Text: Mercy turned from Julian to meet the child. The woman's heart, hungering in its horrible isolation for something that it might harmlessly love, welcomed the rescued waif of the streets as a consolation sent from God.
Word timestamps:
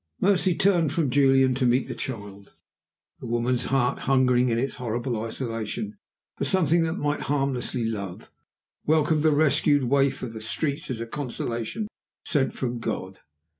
Mercy 0.19 0.55
turned 0.55 0.91
from 0.91 1.11
Julian 1.11 1.53
to 1.53 1.65
meet 1.67 1.87
the 1.87 1.93
child. 1.93 2.53
The 3.19 3.27
woman's 3.27 3.65
heart, 3.65 3.99
hungering 4.09 4.49
in 4.49 4.57
its 4.57 4.73
horrible 4.81 5.15
isolation 5.23 5.95
for 6.39 6.43
something 6.45 6.81
that 6.85 6.93
it 6.95 6.97
might 6.97 7.19
harmlessly 7.29 7.85
love, 7.85 8.31
welcomed 8.83 9.21
the 9.21 9.31
rescued 9.31 9.83
waif 9.83 10.23
of 10.23 10.33
the 10.33 10.41
streets 10.41 10.89
as 10.89 11.01
a 11.01 11.05
consolation 11.05 11.87
sent 12.25 12.55
from 12.55 12.79
God. 12.79 13.19